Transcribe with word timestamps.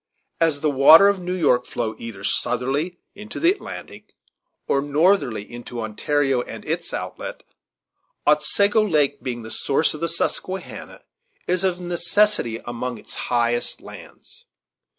As 0.39 0.61
the 0.61 0.71
waters 0.71 1.15
of 1.17 1.21
New 1.21 1.35
York 1.35 1.67
flow 1.67 1.95
either 1.99 2.23
southerly 2.23 2.97
into 3.13 3.39
the 3.39 3.51
Atlantic 3.51 4.15
or 4.67 4.81
northerly 4.81 5.43
into 5.43 5.79
Ontario 5.79 6.41
and 6.41 6.65
its 6.65 6.91
outlet, 6.91 7.43
Otsego 8.25 8.81
Lake, 8.83 9.21
being 9.21 9.43
the 9.43 9.51
source 9.51 9.93
of 9.93 10.01
the 10.01 10.07
Susquehanna, 10.09 11.03
is 11.45 11.63
of 11.63 11.79
necessity 11.79 12.59
among 12.65 12.97
its 12.97 13.13
highest 13.29 13.79
lands. 13.79 14.45